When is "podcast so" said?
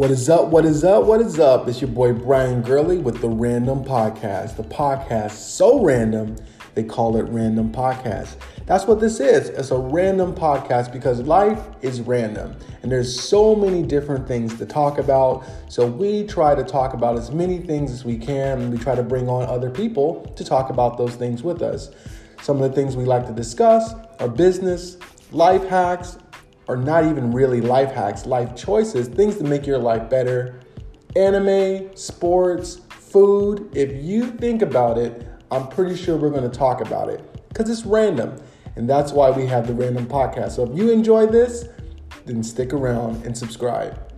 4.62-5.84, 40.06-40.62